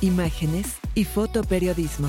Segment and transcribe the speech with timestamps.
[0.00, 2.08] imágenes y fotoperiodismo.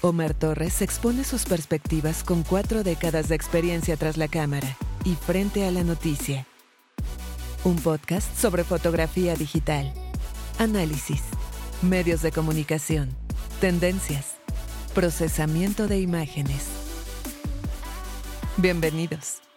[0.00, 5.66] Omar Torres expone sus perspectivas con cuatro décadas de experiencia tras la cámara y frente
[5.66, 6.46] a la noticia.
[7.64, 9.92] Un podcast sobre fotografía digital,
[10.58, 11.22] análisis,
[11.82, 13.10] medios de comunicación,
[13.60, 14.36] tendencias,
[14.94, 16.66] procesamiento de imágenes.
[18.56, 19.47] Bienvenidos.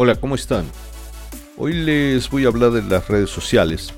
[0.00, 0.64] Hola, ¿cómo están?
[1.56, 3.92] Hoy les voy a hablar de las redes sociales.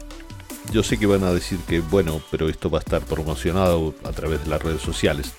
[0.72, 4.10] Yo sé que van a decir que, bueno, pero esto va a estar promocionado a
[4.12, 5.34] través de las redes sociales.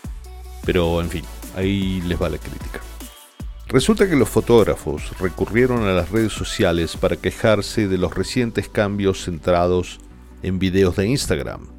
[0.63, 1.23] Pero, en fin,
[1.55, 2.79] ahí les va la crítica.
[3.69, 9.23] Resulta que los fotógrafos recurrieron a las redes sociales para quejarse de los recientes cambios
[9.23, 9.99] centrados
[10.43, 11.69] en videos de Instagram,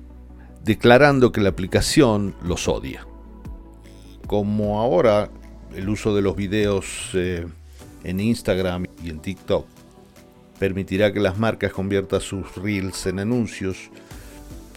[0.64, 3.06] declarando que la aplicación los odia.
[4.26, 5.30] Como ahora
[5.72, 7.46] el uso de los videos eh,
[8.04, 9.66] en Instagram y en TikTok.
[10.58, 13.90] Permitirá que las marcas conviertan sus reels en anuncios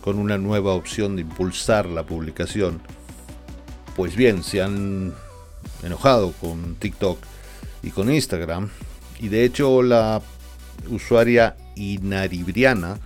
[0.02, 2.82] con una nueva opción de impulsar la publicación.
[3.96, 5.14] Pues bien, se han
[5.84, 7.20] enojado con TikTok
[7.84, 8.70] y con Instagram
[9.20, 10.22] y de hecho la
[10.90, 13.00] usuaria Inaribriana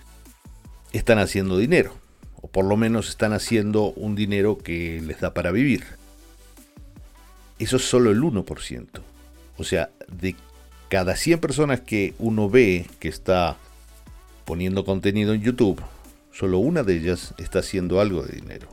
[0.92, 1.94] están haciendo dinero.
[2.40, 5.84] O por lo menos están haciendo un dinero que les da para vivir.
[7.62, 8.88] Eso es solo el 1%.
[9.56, 10.34] O sea, de
[10.88, 13.56] cada 100 personas que uno ve que está
[14.44, 15.80] poniendo contenido en YouTube,
[16.32, 18.66] solo una de ellas está haciendo algo de dinero.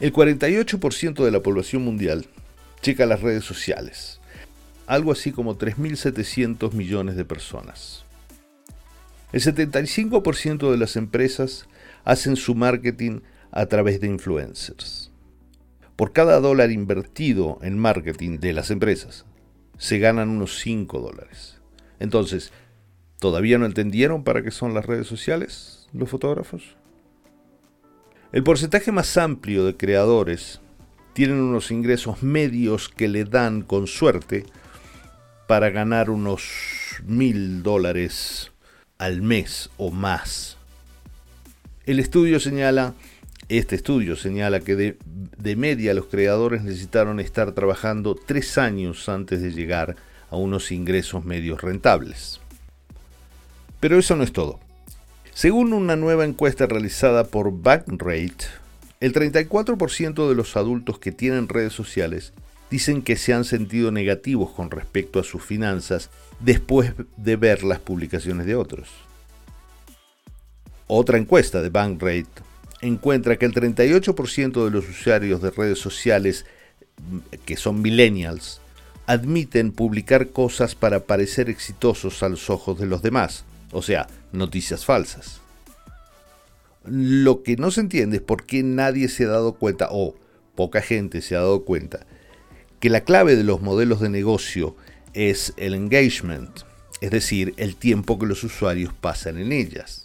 [0.00, 2.26] El 48% de la población mundial
[2.82, 4.20] checa las redes sociales,
[4.86, 8.04] algo así como 3.700 millones de personas.
[9.32, 11.68] El 75% de las empresas
[12.04, 13.20] hacen su marketing
[13.50, 15.13] a través de influencers.
[15.96, 19.26] Por cada dólar invertido en marketing de las empresas,
[19.78, 21.60] se ganan unos 5 dólares.
[22.00, 22.52] Entonces,
[23.20, 26.76] ¿todavía no entendieron para qué son las redes sociales los fotógrafos?
[28.32, 30.60] El porcentaje más amplio de creadores
[31.12, 34.44] tienen unos ingresos medios que le dan con suerte
[35.46, 36.42] para ganar unos
[37.04, 38.50] mil dólares
[38.98, 40.56] al mes o más.
[41.86, 42.94] El estudio señala
[43.48, 49.52] este estudio señala que de, media los creadores necesitaron estar trabajando tres años antes de
[49.52, 49.96] llegar
[50.30, 52.40] a unos ingresos medios rentables.
[53.80, 54.60] Pero eso no es todo.
[55.34, 58.46] Según una nueva encuesta realizada por Bankrate,
[59.00, 62.32] el 34% de los adultos que tienen redes sociales
[62.70, 66.08] dicen que se han sentido negativos con respecto a sus finanzas
[66.40, 68.88] después de ver las publicaciones de otros.
[70.86, 72.53] Otra encuesta de Bankrate
[72.84, 76.44] encuentra que el 38% de los usuarios de redes sociales
[77.10, 78.60] mm, que son millennials
[79.06, 84.84] admiten publicar cosas para parecer exitosos a los ojos de los demás, o sea, noticias
[84.84, 85.40] falsas.
[86.84, 90.14] Lo que no se entiende es por qué nadie se ha dado cuenta, o
[90.54, 92.06] poca gente se ha dado cuenta,
[92.80, 94.76] que la clave de los modelos de negocio
[95.12, 96.60] es el engagement,
[97.00, 100.03] es decir, el tiempo que los usuarios pasan en ellas.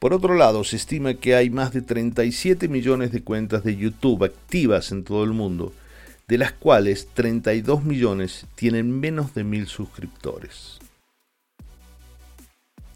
[0.00, 4.24] Por otro lado, se estima que hay más de 37 millones de cuentas de YouTube
[4.24, 5.74] activas en todo el mundo,
[6.26, 10.78] de las cuales 32 millones tienen menos de mil suscriptores.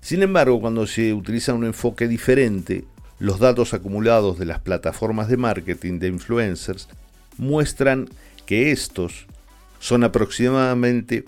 [0.01, 2.87] Sin embargo, cuando se utiliza un enfoque diferente,
[3.19, 6.89] los datos acumulados de las plataformas de marketing de influencers
[7.37, 8.09] muestran
[8.47, 9.27] que estos
[9.79, 11.27] son aproximadamente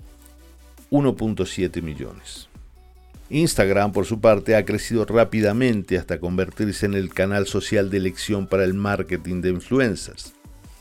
[0.91, 2.49] 1.7 millones.
[3.29, 8.47] Instagram, por su parte, ha crecido rápidamente hasta convertirse en el canal social de elección
[8.47, 10.33] para el marketing de influencers.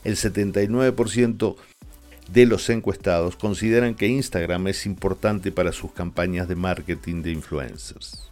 [0.04, 1.56] El 79%
[2.30, 8.30] de los encuestados consideran que Instagram es importante para sus campañas de marketing de influencers.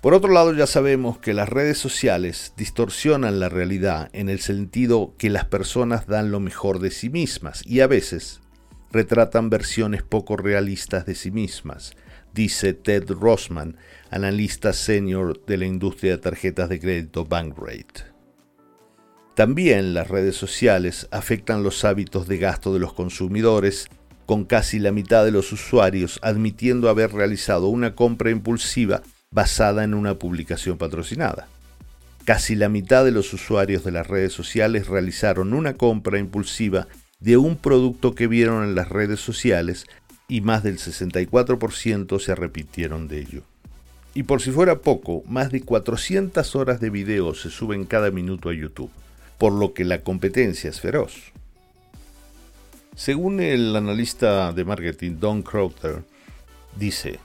[0.00, 5.14] Por otro lado, ya sabemos que las redes sociales distorsionan la realidad en el sentido
[5.18, 8.40] que las personas dan lo mejor de sí mismas y a veces
[8.92, 11.94] retratan versiones poco realistas de sí mismas,
[12.34, 13.76] dice Ted Rossman,
[14.10, 18.04] analista senior de la industria de tarjetas de crédito Bankrate.
[19.34, 23.88] También las redes sociales afectan los hábitos de gasto de los consumidores,
[24.26, 29.94] con casi la mitad de los usuarios admitiendo haber realizado una compra impulsiva basada en
[29.94, 31.48] una publicación patrocinada.
[32.24, 36.88] Casi la mitad de los usuarios de las redes sociales realizaron una compra impulsiva
[37.20, 39.86] de un producto que vieron en las redes sociales
[40.28, 43.42] y más del 64% se arrepintieron de ello.
[44.14, 48.50] Y por si fuera poco, más de 400 horas de video se suben cada minuto
[48.50, 48.90] a YouTube,
[49.38, 51.32] por lo que la competencia es feroz.
[52.94, 56.02] Según el analista de marketing Don Crowther,
[56.76, 57.20] dice,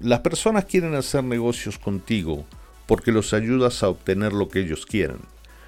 [0.00, 2.46] las personas quieren hacer negocios contigo
[2.86, 5.18] porque los ayudas a obtener lo que ellos quieren.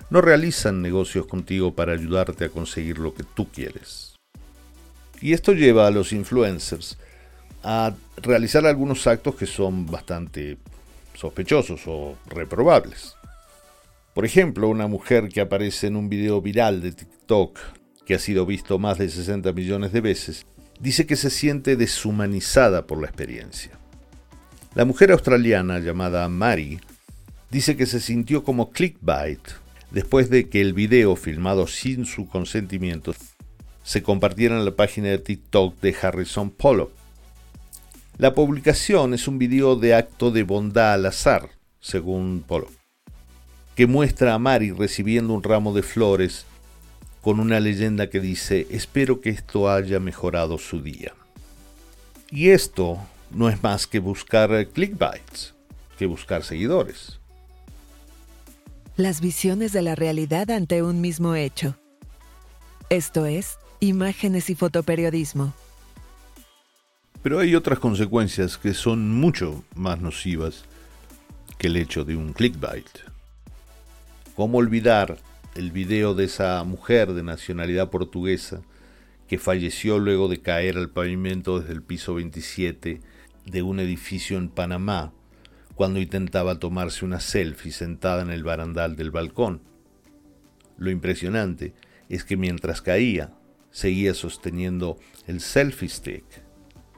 [0.08, 4.19] No realizan negocios contigo para ayudarte a conseguir lo que tú quieres.
[5.20, 6.98] Y esto lleva a los influencers
[7.62, 10.56] a realizar algunos actos que son bastante
[11.14, 13.14] sospechosos o reprobables.
[14.14, 17.58] Por ejemplo, una mujer que aparece en un video viral de TikTok
[18.06, 20.46] que ha sido visto más de 60 millones de veces,
[20.80, 23.72] dice que se siente deshumanizada por la experiencia.
[24.74, 26.80] La mujer australiana llamada Mary
[27.50, 29.40] dice que se sintió como clickbait
[29.90, 33.12] después de que el video filmado sin su consentimiento
[33.90, 36.92] se compartiera en la página de TikTok de Harrison Pollock.
[38.18, 41.50] La publicación es un video de acto de bondad al azar,
[41.80, 42.70] según Pollock,
[43.74, 46.46] que muestra a Mary recibiendo un ramo de flores
[47.20, 51.12] con una leyenda que dice, espero que esto haya mejorado su día.
[52.30, 52.96] Y esto
[53.32, 55.56] no es más que buscar clickbites,
[55.98, 57.18] que buscar seguidores.
[58.94, 61.74] Las visiones de la realidad ante un mismo hecho.
[62.88, 65.52] Esto es, imágenes y fotoperiodismo.
[67.22, 70.64] Pero hay otras consecuencias que son mucho más nocivas
[71.58, 72.88] que el hecho de un clickbait.
[74.34, 75.18] ¿Cómo olvidar
[75.54, 78.62] el video de esa mujer de nacionalidad portuguesa
[79.28, 83.00] que falleció luego de caer al pavimento desde el piso 27
[83.44, 85.12] de un edificio en Panamá
[85.74, 89.62] cuando intentaba tomarse una selfie sentada en el barandal del balcón.
[90.78, 91.74] Lo impresionante
[92.08, 93.32] es que mientras caía,
[93.70, 96.24] seguía sosteniendo el selfie stick.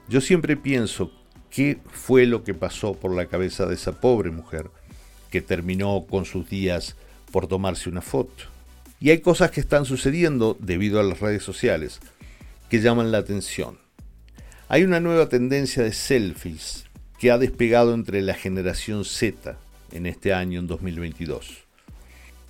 [0.09, 1.13] Yo siempre pienso
[1.51, 4.71] qué fue lo que pasó por la cabeza de esa pobre mujer
[5.31, 6.97] que terminó con sus días
[7.31, 8.45] por tomarse una foto.
[9.01, 12.01] Y hay cosas que están sucediendo debido a las redes sociales
[12.69, 13.79] que llaman la atención.
[14.69, 16.85] Hay una nueva tendencia de selfies
[17.19, 19.59] que ha despegado entre la generación Z
[19.93, 21.65] en este año, en 2022.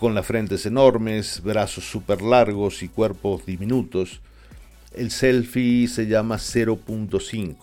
[0.02, 4.20] Con las frentes enormes, brazos súper largos y cuerpos diminutos,
[4.96, 7.54] el selfie se llama 0.5.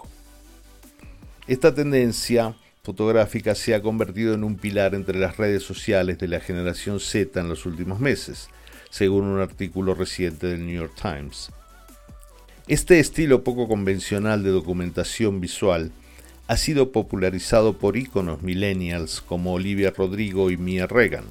[1.48, 6.40] Esta tendencia fotográfica se ha convertido en un pilar entre las redes sociales de la
[6.40, 8.48] generación Z en los últimos meses,
[8.90, 11.52] según un artículo reciente del New York Times.
[12.70, 15.92] Este estilo poco convencional de documentación visual
[16.48, 21.26] ha sido popularizado por íconos millennials como Olivia Rodrigo y Mia Regan.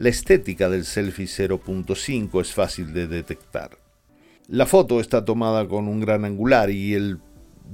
[0.00, 3.76] La estética del selfie 0.5 es fácil de detectar.
[4.48, 7.18] La foto está tomada con un gran angular y el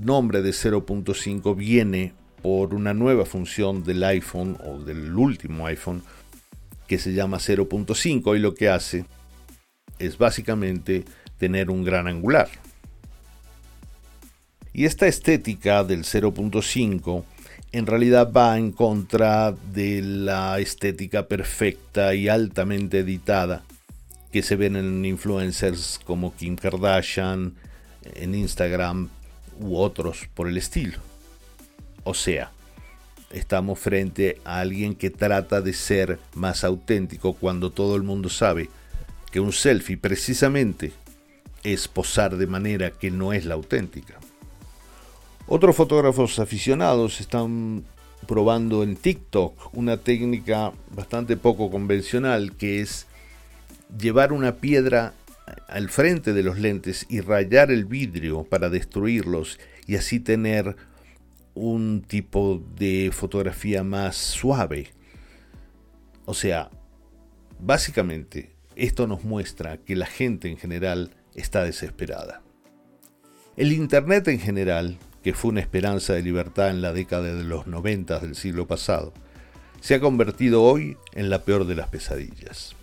[0.00, 6.02] nombre de 0.5 viene por una nueva función del iPhone o del último iPhone
[6.88, 9.04] que se llama 0.5 y lo que hace
[10.00, 11.04] es básicamente
[11.38, 12.48] tener un gran angular.
[14.72, 17.22] Y esta estética del 0.5
[17.72, 23.64] en realidad va en contra de la estética perfecta y altamente editada
[24.32, 27.54] que se ven en influencers como Kim Kardashian,
[28.14, 29.08] en Instagram
[29.58, 30.98] u otros por el estilo.
[32.04, 32.50] O sea,
[33.32, 38.68] estamos frente a alguien que trata de ser más auténtico cuando todo el mundo sabe
[39.32, 40.92] que un selfie precisamente
[41.62, 44.18] es posar de manera que no es la auténtica.
[45.48, 47.84] Otros fotógrafos aficionados están
[48.26, 53.06] probando en TikTok una técnica bastante poco convencional que es
[53.96, 55.14] llevar una piedra
[55.68, 60.74] al frente de los lentes y rayar el vidrio para destruirlos y así tener
[61.54, 64.88] un tipo de fotografía más suave.
[66.24, 66.70] O sea,
[67.60, 72.42] básicamente esto nos muestra que la gente en general está desesperada.
[73.56, 77.66] El Internet en general, que fue una esperanza de libertad en la década de los
[77.66, 79.12] 90 del siglo pasado,
[79.80, 82.76] se ha convertido hoy en la peor de las pesadillas.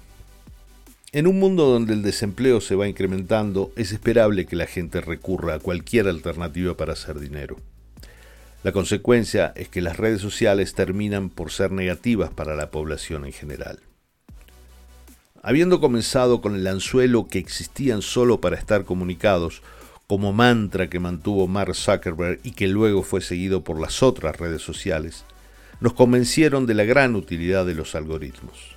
[1.14, 5.54] En un mundo donde el desempleo se va incrementando, es esperable que la gente recurra
[5.54, 7.56] a cualquier alternativa para hacer dinero.
[8.62, 13.32] La consecuencia es que las redes sociales terminan por ser negativas para la población en
[13.32, 13.80] general.
[15.42, 19.62] Habiendo comenzado con el anzuelo que existían solo para estar comunicados,
[20.14, 24.62] como mantra que mantuvo Mark Zuckerberg y que luego fue seguido por las otras redes
[24.62, 25.26] sociales,
[25.80, 28.76] nos convencieron de la gran utilidad de los algoritmos.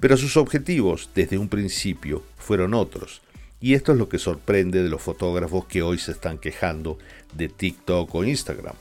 [0.00, 3.20] Pero sus objetivos, desde un principio, fueron otros,
[3.60, 6.96] y esto es lo que sorprende de los fotógrafos que hoy se están quejando
[7.34, 8.76] de TikTok o Instagram.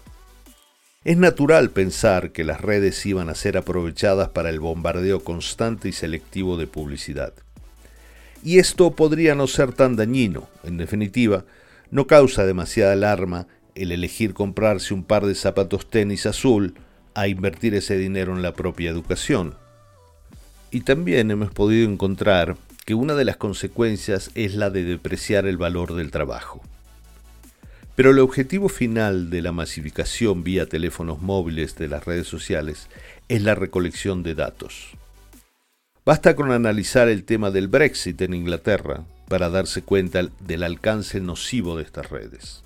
[1.03, 5.91] Es natural pensar que las redes iban a ser aprovechadas para el bombardeo constante y
[5.91, 7.33] selectivo de publicidad.
[8.41, 11.43] Y esto podría no ser tan dañino, en definitiva,
[11.93, 13.45] no causa demasiada alarma
[13.75, 16.73] el elegir comprarse un par de zapatos tenis azul
[17.13, 19.53] a invertir ese dinero en la propia educación.
[20.71, 22.57] Y también hemos podido encontrar
[22.87, 26.63] que una de las consecuencias es la de depreciar el valor del trabajo.
[27.95, 32.87] Pero el objetivo final de la masificación vía teléfonos móviles de las redes sociales
[33.29, 34.97] es la recolección de datos.
[36.05, 41.77] Basta con analizar el tema del Brexit en Inglaterra para darse cuenta del alcance nocivo
[41.77, 42.61] de estas redes.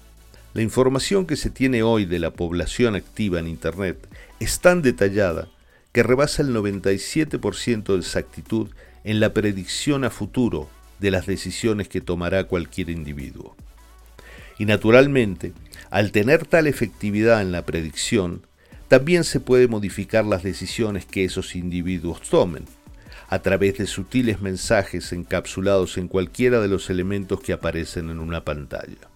[0.56, 4.08] La información que se tiene hoy de la población activa en Internet
[4.40, 5.50] es tan detallada
[5.92, 8.70] que rebasa el 97% de exactitud
[9.04, 10.68] en la predicción a futuro
[10.98, 13.56] de las decisiones que tomará cualquier individuo.
[14.58, 15.54] Y naturalmente,
[15.92, 18.42] al tener tal efectividad en la predicción,
[18.88, 22.66] también se puede modificar las decisiones que esos individuos tomen,
[23.28, 28.46] a través de sutiles mensajes encapsulados en cualquiera de los elementos que aparecen en una
[28.46, 29.10] pantalla.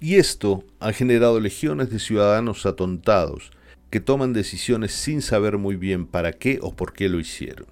[0.00, 3.52] Y esto ha generado legiones de ciudadanos atontados
[3.90, 7.66] que toman decisiones sin saber muy bien para qué o por qué lo hicieron.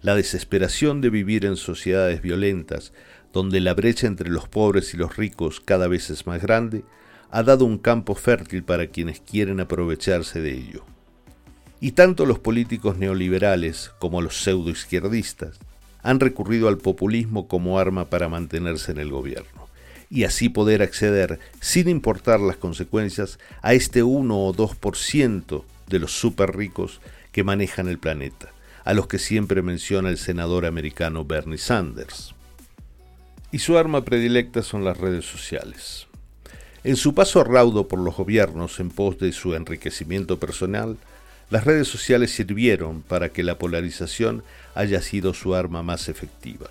[0.00, 2.92] La desesperación de vivir en sociedades violentas
[3.34, 6.84] donde la brecha entre los pobres y los ricos cada vez es más grande,
[7.30, 10.86] ha dado un campo fértil para quienes quieren aprovecharse de ello.
[11.84, 15.58] Y tanto los políticos neoliberales como los pseudoizquierdistas
[16.02, 19.68] han recurrido al populismo como arma para mantenerse en el gobierno,
[20.08, 26.12] y así poder acceder, sin importar las consecuencias, a este 1 o 2% de los
[26.12, 28.48] super ricos que manejan el planeta,
[28.86, 32.34] a los que siempre menciona el senador americano Bernie Sanders
[33.52, 36.06] y su arma predilecta son las redes sociales.
[36.82, 40.96] En su paso raudo por los gobiernos en pos de su enriquecimiento personal,
[41.50, 44.42] las redes sociales sirvieron para que la polarización
[44.74, 46.68] haya sido su arma más efectiva.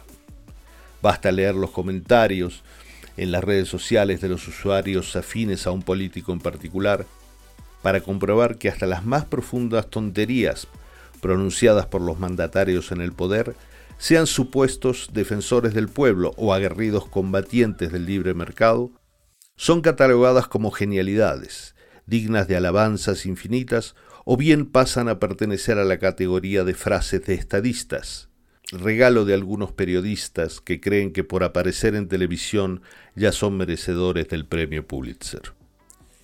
[1.02, 2.64] Basta leer los comentarios
[3.18, 7.06] en las redes sociales de los usuarios afines a un político en particular
[7.82, 10.68] para comprobar que hasta las más profundas tonterías
[11.22, 13.56] pronunciadas por los mandatarios en el poder
[13.98, 18.92] sean supuestos defensores del pueblo o aguerridos combatientes del libre mercado,
[19.56, 21.76] son catalogadas como genialidades,
[22.06, 27.34] dignas de alabanzas infinitas, o bien pasan a pertenecer a la categoría de frases de
[27.34, 28.30] estadistas,
[28.72, 32.82] regalo de algunos periodistas que creen que por aparecer en televisión
[33.16, 35.54] ya son merecedores del premio Pulitzer.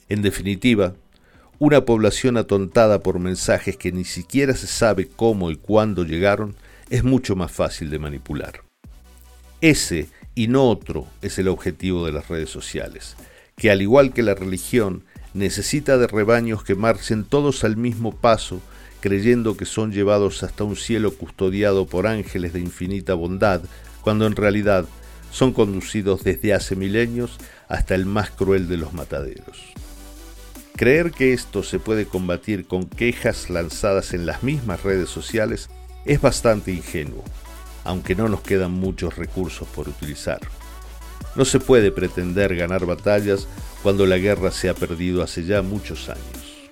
[0.08, 0.96] En definitiva,
[1.60, 6.56] una población atontada por mensajes que ni siquiera se sabe cómo y cuándo llegaron,
[6.89, 8.63] es mucho más fácil de manipular.
[9.62, 13.18] Ese y no otro es el objetivo de las redes sociales,
[13.58, 15.03] que al igual que la religión,
[15.34, 18.62] necesita de rebaños que marchen todos al mismo paso,
[19.00, 23.62] creyendo que son llevados hasta un cielo custodiado por ángeles de infinita bondad,
[24.02, 24.86] cuando en realidad
[25.32, 29.58] son conducidos desde hace milenios hasta el más cruel de los mataderos.
[30.76, 35.70] Creer que esto se puede combatir con quejas lanzadas en las mismas redes sociales
[36.06, 37.24] es bastante ingenuo,
[37.84, 40.40] aunque no nos quedan muchos recursos por utilizar.
[41.39, 43.48] No se puede pretender ganar batallas
[43.81, 46.69] cuando la guerra se ha perdido hace ya muchos años.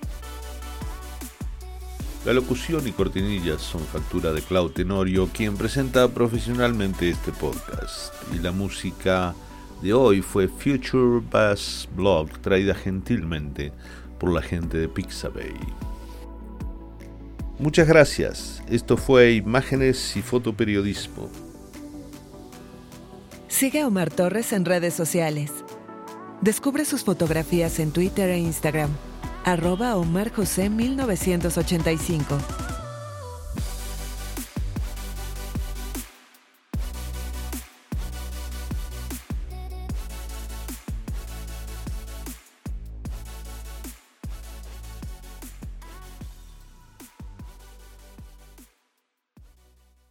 [2.26, 8.12] La locución y cortinillas son factura de Clau Tenorio, quien presenta profesionalmente este podcast.
[8.34, 9.34] Y la música
[9.80, 13.72] de hoy fue Future Bass Blog, traída gentilmente
[14.20, 15.56] por la gente de Pixabay.
[17.58, 18.62] Muchas gracias.
[18.68, 21.47] Esto fue Imágenes y Fotoperiodismo.
[23.58, 25.50] Sigue a Omar Torres en redes sociales.
[26.40, 28.88] Descubre sus fotografías en Twitter e Instagram.
[29.44, 32.67] Arroba Omar José 1985.